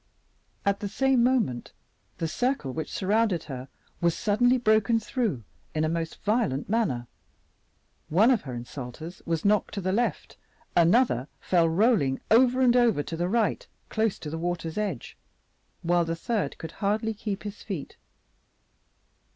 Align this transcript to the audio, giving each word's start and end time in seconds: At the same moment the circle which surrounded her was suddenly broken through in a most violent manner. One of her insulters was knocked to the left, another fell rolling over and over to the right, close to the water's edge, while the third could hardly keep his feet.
At 0.65 0.79
the 0.79 0.87
same 0.89 1.21
moment 1.23 1.73
the 2.17 2.27
circle 2.27 2.71
which 2.71 2.91
surrounded 2.91 3.43
her 3.43 3.67
was 4.01 4.17
suddenly 4.17 4.57
broken 4.57 4.99
through 4.99 5.43
in 5.75 5.83
a 5.83 5.89
most 5.89 6.15
violent 6.23 6.67
manner. 6.67 7.05
One 8.09 8.31
of 8.31 8.41
her 8.41 8.53
insulters 8.55 9.21
was 9.27 9.45
knocked 9.45 9.75
to 9.75 9.79
the 9.81 9.91
left, 9.91 10.37
another 10.75 11.27
fell 11.39 11.69
rolling 11.69 12.19
over 12.31 12.61
and 12.61 12.75
over 12.75 13.03
to 13.03 13.15
the 13.15 13.29
right, 13.29 13.67
close 13.89 14.17
to 14.17 14.31
the 14.31 14.39
water's 14.39 14.79
edge, 14.79 15.17
while 15.83 16.03
the 16.03 16.15
third 16.15 16.57
could 16.57 16.71
hardly 16.81 17.13
keep 17.13 17.43
his 17.43 17.61
feet. 17.61 17.95